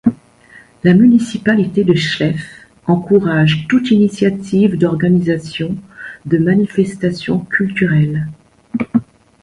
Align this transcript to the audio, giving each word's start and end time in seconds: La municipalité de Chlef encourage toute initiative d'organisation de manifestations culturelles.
La 0.83 0.95
municipalité 0.95 1.83
de 1.83 1.93
Chlef 1.93 2.65
encourage 2.87 3.67
toute 3.69 3.91
initiative 3.91 4.75
d'organisation 4.75 5.77
de 6.25 6.39
manifestations 6.39 7.41
culturelles. 7.41 8.27